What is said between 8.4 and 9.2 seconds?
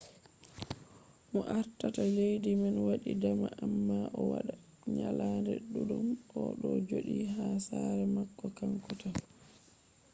kanko tan